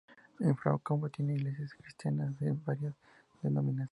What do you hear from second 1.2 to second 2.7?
iglesias cristianas de